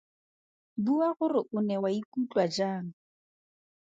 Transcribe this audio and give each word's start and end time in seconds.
Bua 0.85 1.09
gore 1.17 1.41
o 1.57 1.59
ne 1.65 1.75
wa 1.81 1.89
ikutlwa 1.99 2.43
jang. 2.55 2.87